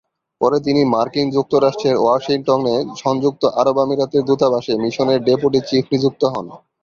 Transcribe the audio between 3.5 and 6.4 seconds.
আরব আমিরাতের দূতাবাসে মিশনের ডেপুটি চীফ নিযুক্ত